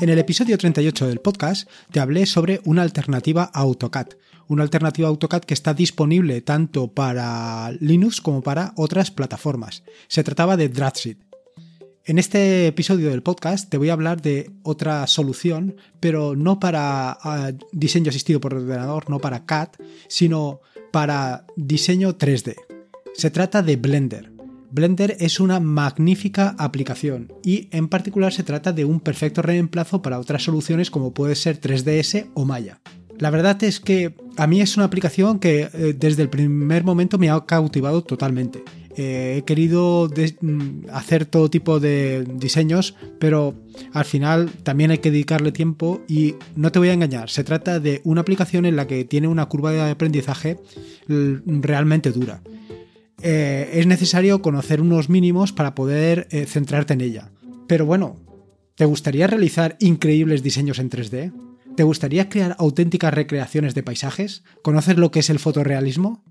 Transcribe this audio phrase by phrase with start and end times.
[0.00, 4.08] En el episodio 38 del podcast te hablé sobre una alternativa a AutoCAD,
[4.48, 9.84] una alternativa a AutoCAD que está disponible tanto para Linux como para otras plataformas.
[10.08, 11.18] Se trataba de Draftseed.
[12.06, 17.16] En este episodio del podcast te voy a hablar de otra solución, pero no para
[17.24, 19.68] uh, diseño asistido por ordenador, no para CAD,
[20.08, 22.56] sino para diseño 3D.
[23.14, 24.33] Se trata de Blender.
[24.74, 30.18] Blender es una magnífica aplicación y en particular se trata de un perfecto reemplazo para
[30.18, 32.80] otras soluciones como puede ser 3ds o Maya.
[33.20, 37.18] La verdad es que a mí es una aplicación que eh, desde el primer momento
[37.18, 38.64] me ha cautivado totalmente.
[38.96, 40.10] Eh, he querido
[40.40, 43.54] mm, hacer todo tipo de diseños, pero
[43.92, 47.78] al final también hay que dedicarle tiempo y no te voy a engañar, se trata
[47.78, 50.58] de una aplicación en la que tiene una curva de aprendizaje
[51.06, 52.42] realmente dura.
[53.26, 57.30] Eh, es necesario conocer unos mínimos para poder eh, centrarte en ella.
[57.66, 58.16] Pero bueno,
[58.74, 61.32] ¿te gustaría realizar increíbles diseños en 3D?
[61.74, 64.44] ¿Te gustaría crear auténticas recreaciones de paisajes?
[64.62, 66.22] ¿Conoces lo que es el fotorrealismo?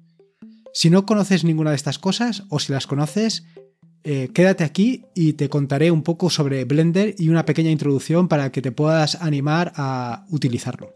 [0.72, 3.44] Si no conoces ninguna de estas cosas, o si las conoces,
[4.04, 8.52] eh, quédate aquí y te contaré un poco sobre Blender y una pequeña introducción para
[8.52, 10.94] que te puedas animar a utilizarlo.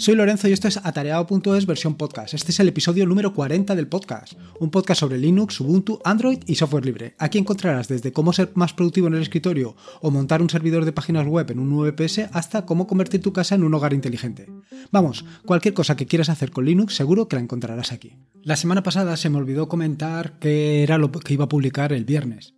[0.00, 2.32] Soy Lorenzo y esto es atareado.es versión podcast.
[2.32, 6.54] Este es el episodio número 40 del podcast, un podcast sobre Linux, Ubuntu, Android y
[6.54, 7.14] software libre.
[7.18, 10.92] Aquí encontrarás desde cómo ser más productivo en el escritorio o montar un servidor de
[10.92, 14.46] páginas web en un VPS hasta cómo convertir tu casa en un hogar inteligente.
[14.90, 18.14] Vamos, cualquier cosa que quieras hacer con Linux seguro que la encontrarás aquí.
[18.42, 22.06] La semana pasada se me olvidó comentar qué era lo que iba a publicar el
[22.06, 22.54] viernes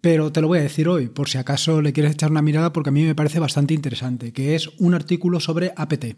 [0.00, 2.72] pero te lo voy a decir hoy, por si acaso le quieres echar una mirada,
[2.72, 6.16] porque a mí me parece bastante interesante, que es un artículo sobre APT.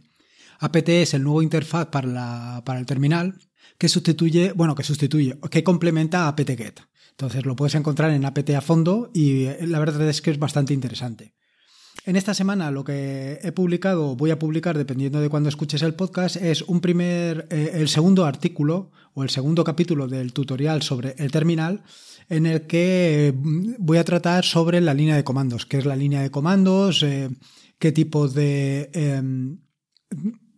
[0.63, 3.35] APT es el nuevo interfaz para, el terminal
[3.79, 6.81] que sustituye, bueno, que sustituye, que complementa a apt-get.
[7.11, 10.39] Entonces lo puedes encontrar en apt a fondo y eh, la verdad es que es
[10.39, 11.35] bastante interesante.
[12.07, 15.95] En esta semana lo que he publicado, voy a publicar dependiendo de cuando escuches el
[15.95, 21.17] podcast, es un primer, eh, el segundo artículo o el segundo capítulo del tutorial sobre
[21.19, 21.83] el terminal
[22.29, 25.97] en el que mm, voy a tratar sobre la línea de comandos, qué es la
[25.97, 27.31] línea de comandos, eh,
[27.81, 29.59] qué tipo de em,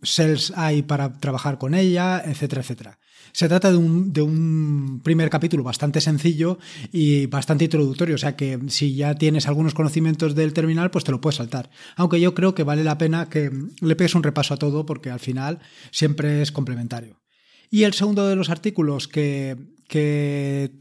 [0.05, 2.99] cells hay para trabajar con ella, etcétera, etcétera.
[3.35, 3.79] Se trata de
[4.23, 6.59] un, primer capítulo bastante sencillo
[6.93, 11.11] y bastante introductorio, o sea que si ya tienes algunos conocimientos del terminal, pues te
[11.11, 11.69] lo puedes saltar.
[11.97, 13.51] Aunque yo creo que vale la pena que
[13.81, 15.59] le pegues un repaso a todo porque al final
[15.91, 17.25] siempre es complementario.
[17.71, 19.57] Y el segundo de los artículos que,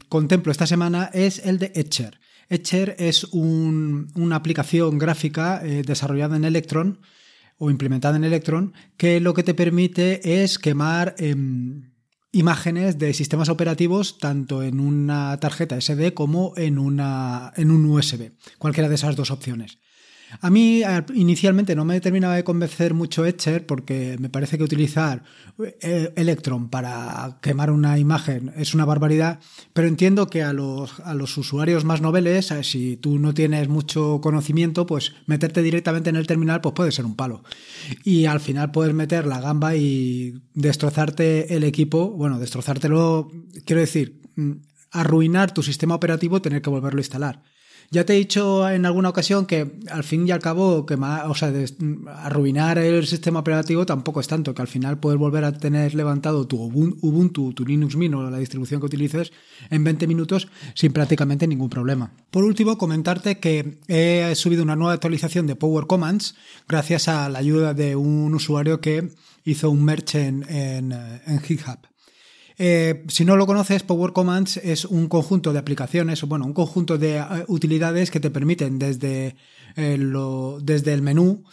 [0.08, 2.20] contemplo esta semana es el de Etcher.
[2.48, 7.00] Etcher es una aplicación gráfica eh, desarrollada en Electron
[7.64, 11.92] o implementada en Electron, que lo que te permite es quemar em,
[12.32, 18.32] imágenes de sistemas operativos tanto en una tarjeta SD como en, una, en un USB,
[18.58, 19.78] cualquiera de esas dos opciones.
[20.40, 20.82] A mí
[21.14, 25.22] inicialmente no me terminaba de convencer mucho Etcher porque me parece que utilizar
[25.80, 29.40] eh, Electron para quemar una imagen es una barbaridad,
[29.72, 33.68] pero entiendo que a los, a los usuarios más noveles, eh, si tú no tienes
[33.68, 37.42] mucho conocimiento, pues meterte directamente en el terminal pues puede ser un palo.
[38.02, 43.30] Y al final puedes meter la gamba y destrozarte el equipo, bueno, destrozártelo,
[43.64, 44.52] quiero decir, mm,
[44.90, 47.42] arruinar tu sistema operativo, tener que volverlo a instalar.
[47.90, 51.34] Ya te he dicho en alguna ocasión que al fin y al cabo, que o
[51.34, 51.52] sea,
[52.16, 56.46] arruinar el sistema operativo tampoco es tanto, que al final puedes volver a tener levantado
[56.46, 59.32] tu Ubuntu, tu Linux Mint o la distribución que utilices
[59.70, 62.12] en 20 minutos sin prácticamente ningún problema.
[62.30, 66.34] Por último, comentarte que he subido una nueva actualización de Power Commands
[66.68, 69.10] gracias a la ayuda de un usuario que
[69.44, 71.78] hizo un merch en GitHub.
[72.56, 76.52] Eh, si no lo conoces, Power Commands es un conjunto de aplicaciones, o bueno, un
[76.52, 79.36] conjunto de eh, utilidades que te permiten desde,
[79.76, 81.44] eh, lo, desde el menú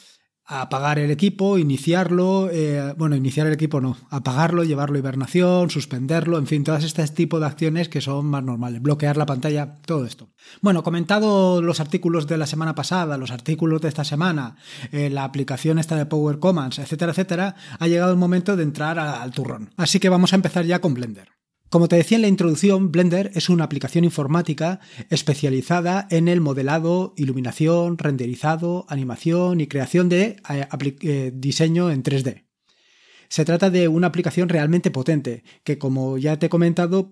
[0.45, 6.37] apagar el equipo, iniciarlo, eh, bueno, iniciar el equipo no, apagarlo, llevarlo a hibernación, suspenderlo,
[6.37, 10.05] en fin, todas estas tipos de acciones que son más normales, bloquear la pantalla, todo
[10.05, 10.29] esto.
[10.61, 14.57] Bueno, comentado los artículos de la semana pasada, los artículos de esta semana,
[14.91, 18.99] eh, la aplicación esta de Power Commands, etcétera, etcétera, ha llegado el momento de entrar
[18.99, 19.71] al turrón.
[19.77, 21.40] Así que vamos a empezar ya con Blender.
[21.71, 27.13] Como te decía en la introducción, Blender es una aplicación informática especializada en el modelado,
[27.15, 30.67] iluminación, renderizado, animación y creación de eh,
[30.99, 32.43] eh, diseño en 3D.
[33.29, 37.09] Se trata de una aplicación realmente potente, que como ya te he comentado,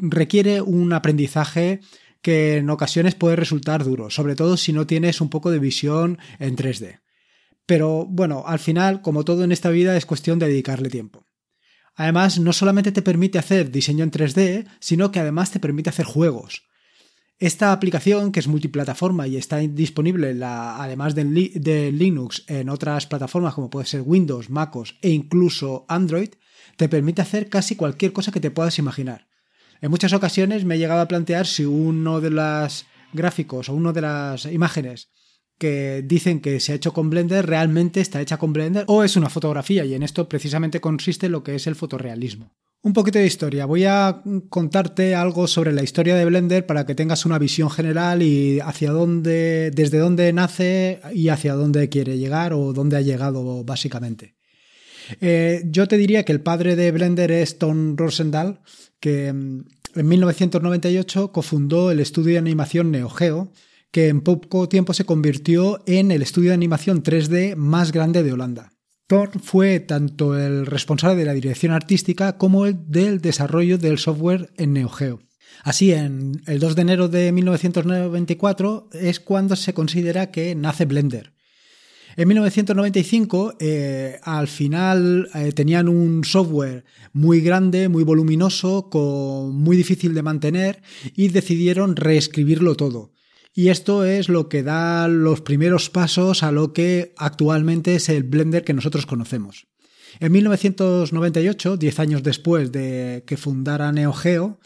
[0.00, 1.78] requiere un aprendizaje
[2.20, 6.18] que en ocasiones puede resultar duro, sobre todo si no tienes un poco de visión
[6.40, 6.98] en 3D.
[7.64, 11.27] Pero bueno, al final, como todo en esta vida, es cuestión de dedicarle tiempo.
[11.98, 16.06] Además, no solamente te permite hacer diseño en 3D, sino que además te permite hacer
[16.06, 16.62] juegos.
[17.40, 21.24] Esta aplicación, que es multiplataforma y está disponible, además de,
[21.56, 26.30] de, Linux, en otras plataformas como puede ser Windows, MacOS e incluso Android,
[26.76, 29.26] te permite hacer casi cualquier cosa que te puedas imaginar.
[29.80, 33.92] En muchas ocasiones me he llegado a plantear si uno de los gráficos o una
[33.92, 35.08] de las imágenes
[35.58, 39.16] que dicen que se ha hecho con Blender realmente está hecha con Blender o es
[39.16, 42.52] una fotografía y en esto precisamente consiste lo que es el fotorrealismo.
[42.80, 43.66] Un poquito de historia.
[43.66, 48.22] Voy a contarte algo sobre la historia de Blender para que tengas una visión general
[48.22, 53.64] y hacia dónde, desde dónde nace y hacia dónde quiere llegar o dónde ha llegado
[53.64, 54.36] básicamente.
[55.20, 58.60] Eh, yo te diría que el padre de Blender es Tom Rosendahl,
[59.00, 59.64] que mm,
[59.96, 63.52] en 1998 cofundó el estudio de animación Neo Geo,
[63.90, 68.32] que en poco tiempo se convirtió en el estudio de animación 3D más grande de
[68.32, 68.72] Holanda.
[69.06, 74.52] Thor fue tanto el responsable de la dirección artística como el del desarrollo del software
[74.58, 75.20] en Neo Geo.
[75.62, 81.32] Así, en el 2 de enero de 1994 es cuando se considera que nace Blender.
[82.16, 88.90] En 1995, eh, al final eh, tenían un software muy grande, muy voluminoso,
[89.52, 90.82] muy difícil de mantener
[91.14, 93.12] y decidieron reescribirlo todo.
[93.58, 98.22] Y esto es lo que da los primeros pasos a lo que actualmente es el
[98.22, 99.66] Blender que nosotros conocemos.
[100.20, 104.60] En 1998, diez años después de que fundara Neo Geo,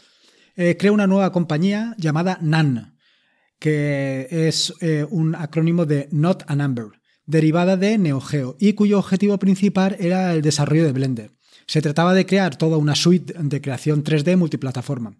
[0.55, 2.99] eh, crea una nueva compañía llamada NAN,
[3.57, 6.89] que es eh, un acrónimo de Not a Number,
[7.25, 11.31] derivada de Neo Geo, y cuyo objetivo principal era el desarrollo de Blender.
[11.65, 15.17] Se trataba de crear toda una suite de creación 3D multiplataforma.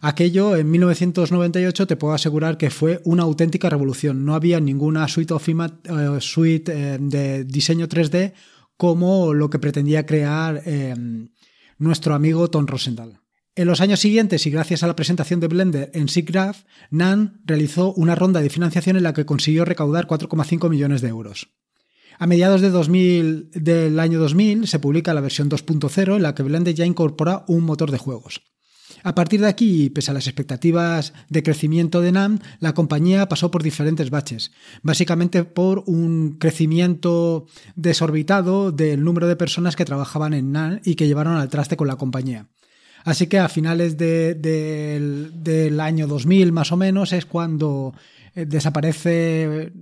[0.00, 4.24] Aquello en 1998 te puedo asegurar que fue una auténtica revolución.
[4.24, 8.32] No había ninguna suite, eh, suite eh, de diseño 3D
[8.76, 10.94] como lo que pretendía crear eh,
[11.78, 13.20] nuestro amigo Tom Rosendahl.
[13.56, 17.92] En los años siguientes y gracias a la presentación de Blender en SIGGRAPH, NAN realizó
[17.94, 21.50] una ronda de financiación en la que consiguió recaudar 4,5 millones de euros.
[22.18, 26.42] A mediados de 2000, del año 2000 se publica la versión 2.0 en la que
[26.42, 28.42] Blender ya incorpora un motor de juegos.
[29.06, 33.50] A partir de aquí, pese a las expectativas de crecimiento de NAM, la compañía pasó
[33.50, 34.50] por diferentes baches,
[34.82, 37.44] básicamente por un crecimiento
[37.76, 41.86] desorbitado del número de personas que trabajaban en NAM y que llevaron al traste con
[41.86, 42.48] la compañía.
[43.04, 47.92] Así que a finales del año 2000 más o menos es cuando
[48.34, 49.74] eh, desaparece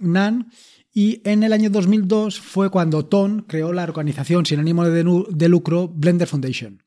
[0.00, 0.48] NAN
[0.92, 5.86] y en el año 2002 fue cuando Ton creó la organización sin ánimo de lucro
[5.86, 6.82] Blender Foundation.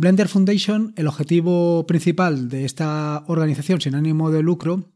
[0.00, 4.94] Blender Foundation, el objetivo principal de esta organización sin ánimo de lucro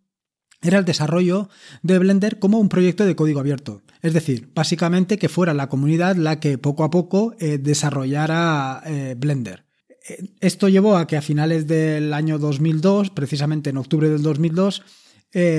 [0.63, 1.51] era el desarrollo
[1.83, 3.83] de Blender como un proyecto de código abierto.
[4.01, 9.15] Es decir, básicamente que fuera la comunidad la que poco a poco eh, desarrollara eh,
[9.19, 9.67] Blender.
[10.09, 14.83] Eh, esto llevó a que a finales del año 2002, precisamente en octubre del 2002,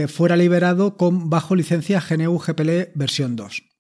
[0.07, 3.75] fuera liberado con bajo licencia GNU GPL versión 2.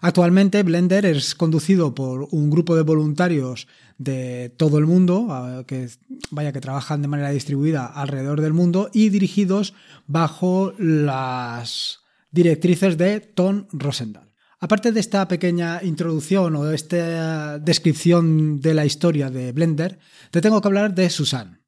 [0.00, 3.66] Actualmente Blender es conducido por un grupo de voluntarios
[3.98, 5.88] de todo el mundo, que
[6.30, 9.74] vaya que trabajan de manera distribuida alrededor del mundo y dirigidos
[10.06, 12.00] bajo las
[12.30, 14.32] directrices de Tom Rosendahl.
[14.58, 19.98] Aparte de esta pequeña introducción o de esta descripción de la historia de Blender,
[20.30, 21.62] te tengo que hablar de Susan.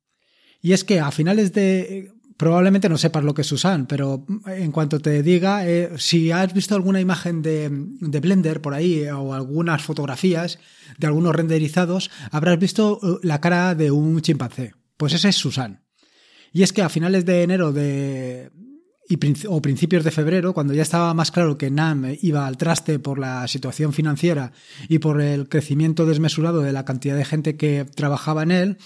[0.61, 4.71] Y es que a finales de probablemente no sepas lo que es Susan, pero en
[4.73, 7.69] cuanto te diga, eh, si has visto alguna imagen de,
[8.21, 10.59] Blender por ahí o algunas fotografías
[10.97, 14.73] de algunos renderizados, habrás visto eh, la cara de un chimpancé.
[14.97, 15.83] Pues ese es Susan.
[16.53, 18.51] Y es que a finales de enero de,
[19.49, 23.19] o principios de febrero, cuando ya estaba más claro que NAM iba al traste por
[23.19, 24.53] la situación financiera
[24.89, 28.77] y por el crecimiento desmesurado de la cantidad de gente que trabajaba en él,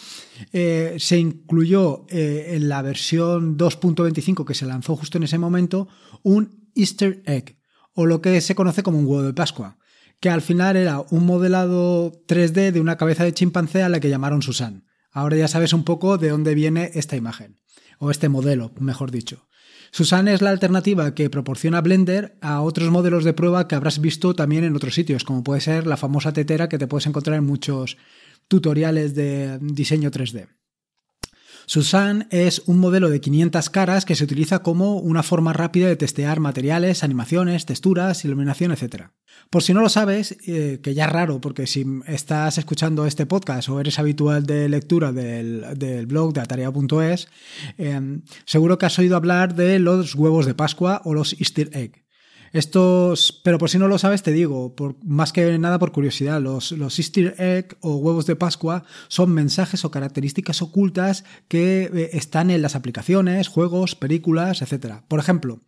[0.53, 5.89] eh, se incluyó eh, en la versión 2.25 que se lanzó justo en ese momento
[6.23, 7.59] un Easter egg,
[7.95, 9.77] o lo que se conoce como un huevo de Pascua,
[10.21, 14.09] que al final era un modelado 3D de una cabeza de chimpancé a la que
[14.09, 14.85] llamaron Susan.
[15.11, 17.59] Ahora ya sabes un poco de dónde viene esta imagen,
[17.99, 19.49] o este modelo, mejor dicho.
[19.95, 24.35] Susan es la alternativa que proporciona Blender a otros modelos de prueba que habrás visto
[24.35, 27.45] también en otros sitios, como puede ser la famosa tetera que te puedes encontrar en
[27.45, 27.99] muchos
[28.49, 30.49] tutoriales de diseño 3D.
[31.67, 35.97] Susan es un modelo de 500 caras que se utiliza como una forma rápida de
[35.97, 39.11] testear materiales, animaciones, texturas, iluminación, etc.
[39.51, 43.27] Por si no lo sabes, eh, que ya es raro, porque si estás escuchando este
[43.27, 47.29] podcast o eres habitual de lectura del, blog de atarea.es,
[47.79, 52.02] em, seguro que has oído hablar de los huevos de Pascua o los Easter egg.
[52.53, 56.41] Estos, pero por si no lo sabes, te digo, por, más que nada por curiosidad,
[56.41, 62.51] los, Easter egg o huevos de Pascua son mensajes o características ocultas que eh, están
[62.51, 64.97] en las aplicaciones, juegos, películas, etc.
[65.09, 65.63] Por ejemplo,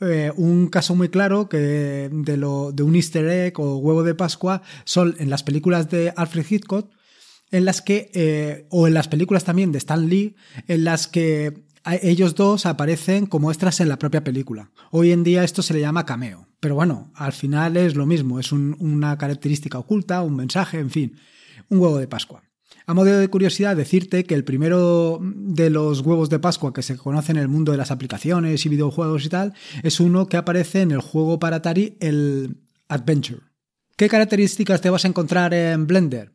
[0.00, 4.14] eh, un caso muy claro que de, lo, de un Easter egg o huevo de
[4.14, 6.88] Pascua son en las películas de Alfred Hitchcock,
[7.50, 10.36] en las que, eh, o en las películas también de Stan Lee,
[10.68, 14.70] en las que ellos dos aparecen como extras en la propia película.
[14.90, 18.38] Hoy en día esto se le llama cameo, pero bueno, al final es lo mismo,
[18.38, 21.16] es una característica oculta, un mensaje, en fin,
[21.68, 22.42] un huevo de Pascua.
[22.86, 26.96] A modo de curiosidad, decirte que el primero de los huevos de Pascua que se
[26.96, 30.82] conoce en el mundo de las aplicaciones y videojuegos y tal, es uno que aparece
[30.82, 32.56] en el juego para Atari, el
[32.88, 33.42] Adventure.
[33.96, 36.32] ¿Qué características te vas a encontrar en Blender?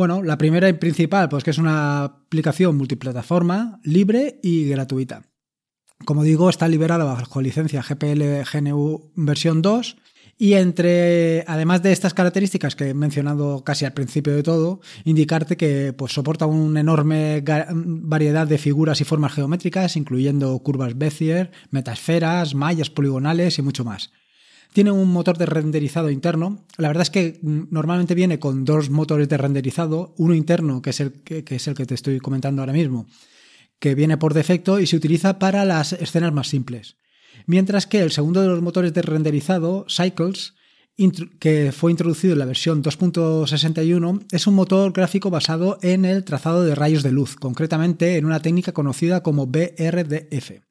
[0.00, 5.24] Bueno, la primera y principal, pues que es una aplicación multiplataforma, libre y gratuita.
[6.06, 9.98] Como digo, está liberada bajo licencia GPL GNU versión 2
[10.38, 15.58] y entre, además de estas características que he mencionado casi al principio de todo, indicarte
[15.58, 22.54] que pues, soporta una enorme variedad de figuras y formas geométricas, incluyendo curvas Bezier, metasferas,
[22.54, 24.12] mallas poligonales y mucho más.
[24.72, 26.64] Tiene un motor de renderizado interno.
[26.76, 30.90] La verdad es que mm, normalmente viene con dos motores de renderizado, uno interno, que
[30.90, 33.06] es el que, es el que te estoy comentando ahora mismo,
[33.78, 36.96] que viene por defecto y se utiliza para las escenas más simples.
[37.46, 40.54] Mientras que el segundo de los motores de renderizado, Cycles,
[41.38, 46.62] que fue introducido en la versión 2.61, es un motor gráfico basado en el trazado
[46.62, 50.69] de rayos de luz, concretamente en una técnica conocida como BRDF.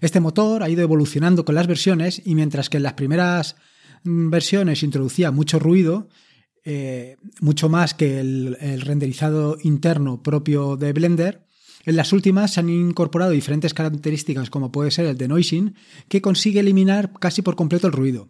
[0.00, 3.56] Este motor ha ido evolucionando con las versiones y mientras que en las primeras
[4.04, 6.08] mm, versiones introducía mucho ruido,
[6.64, 11.46] eh, mucho más que el, renderizado interno propio de Blender,
[11.84, 15.74] en las últimas se han incorporado diferentes características como puede ser el denoising,
[16.08, 18.28] que consigue eliminar casi por completo el ruido.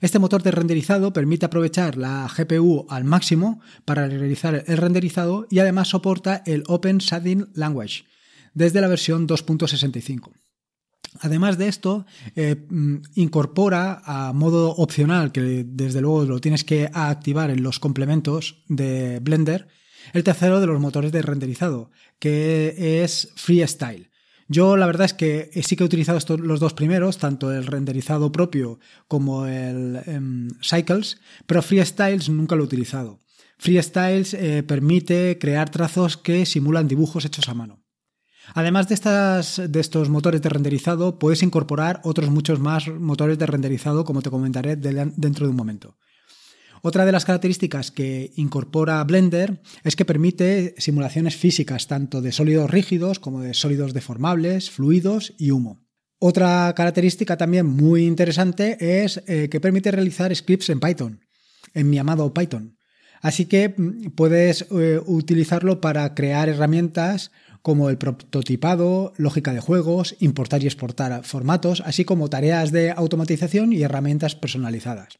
[0.00, 5.60] Este motor de renderizado permite aprovechar la GPU al máximo para realizar el renderizado y
[5.60, 8.04] además soporta el Open Shading Language
[8.52, 10.32] desde la versión 2.65.
[11.20, 16.90] Además de esto, eh, mm, incorpora a modo opcional, que desde luego lo tienes que
[16.92, 19.68] activar en los complementos de Blender,
[20.12, 24.10] el tercero de los motores de renderizado, que es Freestyle.
[24.48, 27.66] Yo la verdad es que sí que he utilizado estos, los dos primeros, tanto el
[27.66, 33.18] renderizado propio como el em, Cycles, pero Freestyles nunca lo he utilizado.
[33.58, 37.85] Freestyles eh, permite crear trazos que simulan dibujos hechos a mano.
[38.54, 43.46] Además de, estas, de estos motores de renderizado, puedes incorporar otros muchos más motores de
[43.46, 45.96] renderizado, como te comentaré dentro de un momento.
[46.82, 52.70] Otra de las características que incorpora Blender es que permite simulaciones físicas tanto de sólidos
[52.70, 55.84] rígidos como de sólidos deformables, fluidos y humo.
[56.18, 61.20] Otra característica también muy interesante es eh, que permite realizar scripts en Python,
[61.74, 62.75] en mi amado Python.
[63.22, 67.30] Así que mm, puedes eh, utilizarlo para crear herramientas
[67.62, 73.72] como el prototipado, lógica de juegos, importar y exportar formatos, así como tareas de automatización
[73.72, 75.18] y herramientas personalizadas.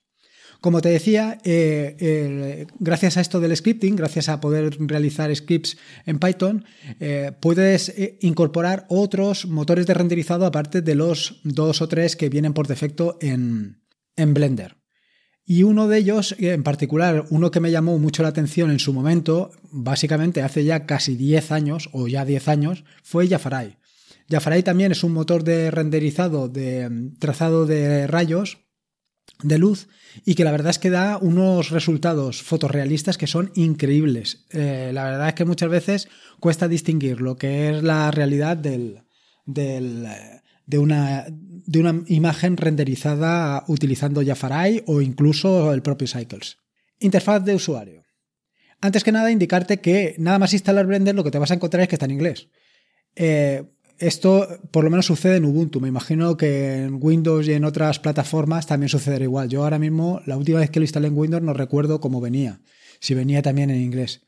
[0.61, 5.77] Como te decía, eh, gracias a esto del scripting, gracias a poder realizar scripts
[6.07, 6.65] en Python,
[7.01, 12.55] eh, puedes incorporar otros motores de renderizado aparte de los dos o tres que vienen
[12.55, 13.83] por defecto en
[14.17, 14.76] Blender.
[15.47, 18.93] Y uno de ellos, en particular, uno que me llamó mucho la atención en su
[18.93, 23.79] momento, básicamente hace ya casi 10 años, o ya 10 años, fue Jafarai.
[24.29, 28.59] Jafarai también es un motor de renderizado de mm, trazado de rayos
[29.43, 29.89] de luz
[30.25, 34.47] y que la verdad es que da unos resultados fotorrealistas que son increíbles.
[34.51, 36.09] Eh, la verdad es que muchas veces
[36.41, 39.03] cuesta distinguir lo que es la realidad del,
[39.45, 46.59] del, eh, de una, de una imagen renderizada utilizando Jafarai o incluso el propio Cycles.
[46.99, 48.03] Interfaz de usuario.
[48.81, 51.83] Antes que nada, indicarte que nada más instalar Blender lo que te vas a encontrar
[51.83, 52.49] es que está en inglés.
[53.15, 53.65] Eh,
[53.99, 55.81] esto por lo menos sucede en Ubuntu.
[55.81, 59.49] Me imagino que en Windows y en otras plataformas también sucederá igual.
[59.49, 62.61] Yo ahora mismo, la última vez que lo instalé en Windows, no recuerdo cómo venía.
[63.01, 64.23] Si venía también en inglés.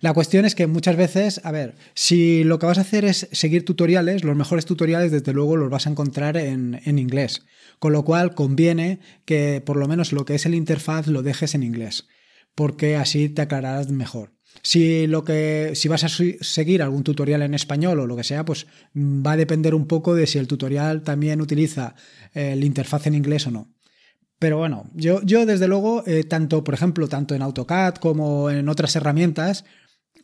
[0.00, 3.28] La cuestión es que muchas veces, a ver, si lo que vas a hacer es
[3.32, 7.42] seguir tutoriales, los mejores tutoriales desde luego los vas a encontrar en, inglés.
[7.78, 11.54] Con lo cual conviene que por lo menos lo que es el interfaz lo dejes
[11.54, 12.06] en inglés,
[12.54, 14.32] porque así te aclararás mejor.
[14.62, 18.44] Si lo que si vas a seguir algún tutorial en español o lo que sea,
[18.44, 21.94] pues va a depender un poco de si el tutorial también utiliza
[22.32, 23.76] el interfaz en inglés o no.
[24.38, 28.68] Pero bueno, yo, yo desde luego, eh, tanto, por ejemplo, tanto en AutoCAD como en
[28.68, 29.64] otras herramientas,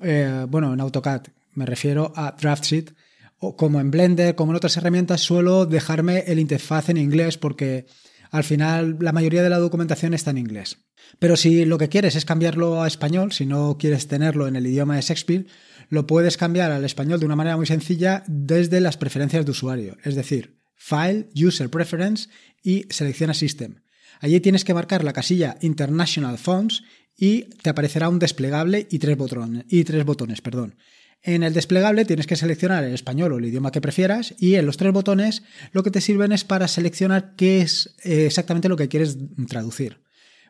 [0.03, 1.23] eh, bueno, en AutoCAD
[1.55, 2.95] me refiero a DraftSheet,
[3.39, 7.87] o como en Blender, como en otras herramientas, suelo dejarme el interfaz en inglés porque
[8.31, 10.79] al final la mayoría de la documentación está en inglés.
[11.19, 14.67] Pero si lo que quieres es cambiarlo a español, si no quieres tenerlo en el
[14.67, 15.47] idioma de Shakespeare,
[15.89, 19.97] lo puedes cambiar al español de una manera muy sencilla desde las preferencias de usuario,
[20.05, 22.29] es decir, File, User Preference
[22.63, 23.83] y selecciona System.
[24.21, 26.85] Allí tienes que marcar la casilla International Fonts
[27.17, 29.65] y te aparecerá un desplegable y tres botones.
[29.69, 30.77] Y tres botones perdón.
[31.25, 34.67] En el desplegable tienes que seleccionar el español o el idioma que prefieras y en
[34.67, 38.77] los tres botones lo que te sirven es para seleccionar qué es eh, exactamente lo
[38.77, 40.03] que quieres traducir.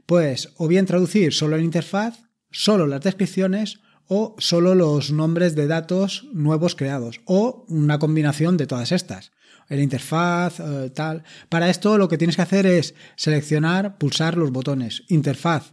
[0.06, 5.66] Puedes o bien traducir solo la interfaz, solo las descripciones o solo los nombres de
[5.66, 9.32] datos nuevos creados o una combinación de todas estas.
[9.68, 11.22] El interfaz, eh, tal.
[11.50, 15.72] Para esto lo que tienes que hacer es seleccionar, pulsar los botones interfaz,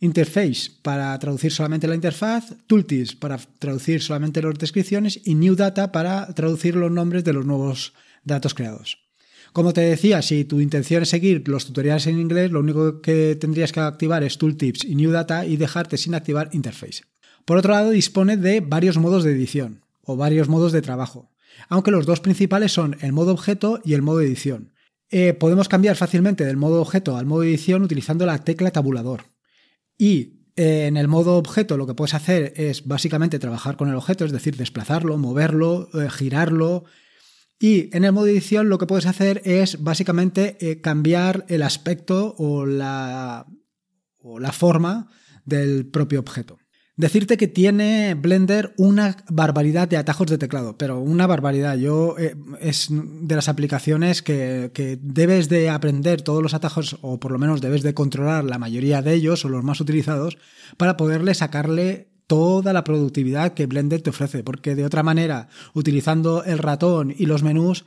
[0.00, 5.92] interface para traducir solamente la interfaz, tooltips para traducir solamente las descripciones y new data
[5.92, 7.92] para traducir los nombres de los nuevos
[8.24, 8.98] datos creados.
[9.52, 13.36] Como te decía, si tu intención es seguir los tutoriales en inglés, lo único que
[13.38, 17.02] tendrías que activar es Tooltips y New Data y dejarte sin activar Interface.
[17.44, 21.30] Por otro lado, dispone de varios modos de edición o varios modos de trabajo,
[21.68, 24.72] aunque los dos principales son el modo objeto y el modo edición.
[25.10, 29.24] Eh, podemos cambiar fácilmente del modo objeto al modo edición utilizando la tecla tabulador.
[30.00, 33.96] Y eh, en el modo objeto lo que puedes hacer es básicamente trabajar con el
[33.96, 36.84] objeto, es decir, desplazarlo, moverlo, eh, girarlo,
[37.58, 42.34] y en el modo edición lo que puedes hacer es básicamente eh, cambiar el aspecto
[42.38, 43.46] o la,
[44.16, 45.10] o la forma
[45.44, 46.56] del propio objeto.
[47.00, 51.78] Decirte que tiene Blender una barbaridad de atajos de teclado, pero una barbaridad.
[51.78, 57.18] Yo eh, es de las aplicaciones que, que, debes de aprender todos los atajos, o
[57.18, 60.36] por lo menos debes de controlar la mayoría de ellos, o los más utilizados,
[60.76, 66.44] para poderle sacarle toda la productividad que Blender te ofrece, porque de otra manera, utilizando
[66.44, 67.86] el ratón y los menús,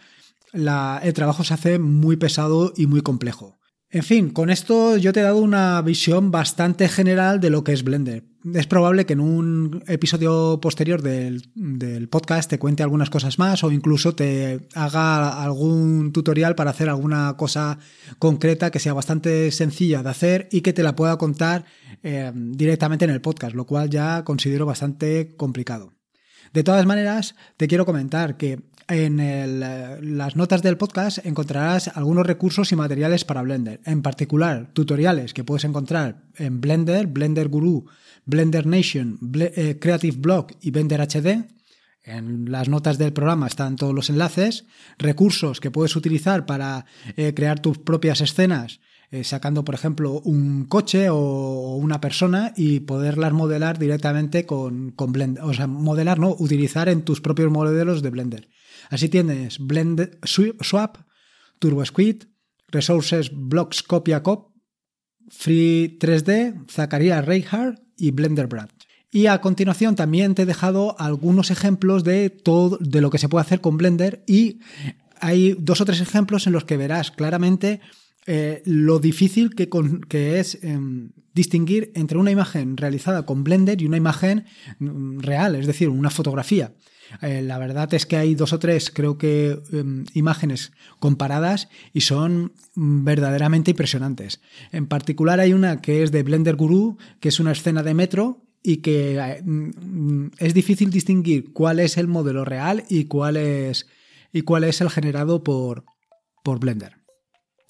[0.54, 3.60] el trabajo se hace muy pesado y muy complejo.
[3.94, 7.74] En fin, con esto yo te he dado una visión bastante general de lo que
[7.74, 8.24] es Blender.
[8.56, 13.64] Es probable que en un episodio posterior del, del, podcast te cuente algunas cosas más
[13.64, 17.78] o incluso te haga algún tutorial para hacer alguna cosa
[18.18, 21.66] concreta que sea bastante sencilla de hacer y que te la pueda contar
[22.02, 25.94] eh, directamente en el podcast, lo cual ya considero bastante complicado.
[26.52, 32.26] De todas maneras, te quiero comentar que en eh, las notas del podcast encontrarás algunos
[32.26, 37.86] recursos y materiales para Blender, en particular tutoriales que puedes encontrar en Blender, Blender Guru,
[38.26, 41.48] Blender Nation, eh, Creative Blog y Blender HD.
[42.04, 44.66] En las notas del programa están todos los enlaces,
[44.98, 48.82] recursos que puedes utilizar para crear tus propias escenas
[49.14, 55.44] eh, sacando, por ejemplo, un coche o una persona y poderlas modelar directamente con Blender.
[55.44, 58.50] O sea, modelar, no, utilizar en tus propios modelos de Blender.
[58.94, 60.98] Así tienes Blender Swap,
[61.58, 62.26] Turbo Squid,
[62.68, 64.52] Resources Blocks Copia Cop,
[65.30, 68.70] Free 3D, Zacarías Reinhardt y Blender Brand.
[69.10, 73.30] Y a continuación también te he dejado algunos ejemplos de todo de lo que se
[73.30, 74.60] puede hacer con Blender y
[75.20, 77.82] hay dos o tres ejemplos en los que verás claramente
[78.28, 79.72] eh, lo difícil que,
[80.08, 84.46] que es em, distinguir entre una imagen realizada con Blender y una imagen
[84.78, 86.76] mm, real, es decir, una fotografía.
[87.22, 92.02] Eh, la verdad es que hay dos o tres, creo que, em, imágenes comparadas y
[92.02, 94.42] son verdaderamente impresionantes.
[94.72, 98.46] En particular hay una que es de Blender Guru, que es una escena de metro
[98.64, 103.88] y que eh, mm, es difícil distinguir cuál es el modelo real y cuál es,
[104.32, 105.86] y cuál es el generado por,
[106.44, 106.98] por Blender.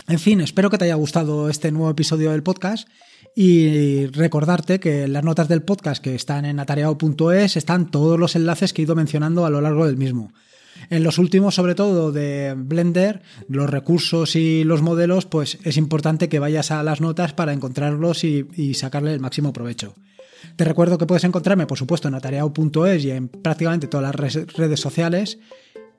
[0.07, 2.87] En fin, espero que te haya gustado este nuevo episodio del podcast
[3.35, 8.35] y recordarte que en las notas del podcast que están en atareado.es están todos los
[8.35, 10.31] enlaces que he ido mencionando a lo largo del mismo.
[10.89, 16.29] En los últimos, sobre todo de Blender, los recursos y los modelos, pues es importante
[16.29, 19.93] que vayas a las notas para encontrarlos y, sacarle el máximo provecho.
[20.55, 24.79] Te recuerdo que puedes encontrarme, por supuesto, en atareado.es y en prácticamente todas las redes
[24.79, 25.39] sociales,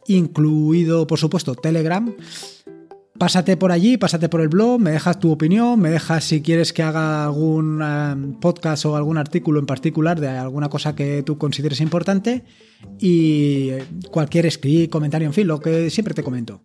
[0.07, 2.15] incluido, por supuesto, Telegram.
[3.17, 6.73] Pásate por allí, pásate por el blog, me dejas tu opinión, me dejas si quieres
[6.73, 11.39] que haga algún eh, podcast o algún artículo en particular de alguna cosa que tú
[11.39, 12.43] consideres importante
[12.99, 13.71] y
[14.11, 16.63] cualquier script, comentario, en fin, lo que siempre te comento.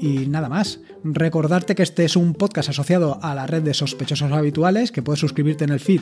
[0.00, 0.80] Y nada más.
[1.02, 5.20] Recordarte que este es un podcast asociado a la red de sospechosos habituales, que puedes
[5.20, 6.00] suscribirte en el feed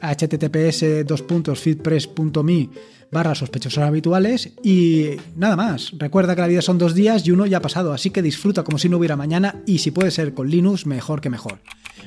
[0.00, 0.84] https
[1.60, 2.68] feedpress.me
[3.10, 5.92] barra sospechosos habituales y nada más.
[5.98, 8.64] Recuerda que la vida son dos días y uno ya ha pasado, así que disfruta
[8.64, 11.60] como si no hubiera mañana y si puede ser con Linux, mejor que mejor.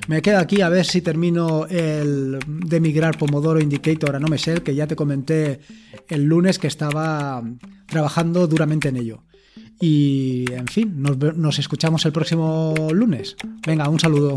[0.08, 4.38] Me quedo aquí a ver si termino el de migrar Pomodoro Indicator a no me
[4.38, 5.62] ser, que ya te comenté
[6.08, 7.44] el lunes que estaba
[7.88, 9.24] trabajando duramente en ello.
[9.80, 13.36] Y, en fin, nos, escuchamos el próximo lunes.
[13.66, 14.36] Venga, un saludo.